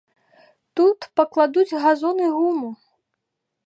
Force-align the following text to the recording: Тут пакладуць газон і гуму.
Тут 0.79 0.99
пакладуць 1.21 1.77
газон 1.87 2.17
і 2.29 2.35
гуму. 2.41 2.69